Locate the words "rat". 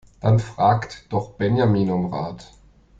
2.11-2.53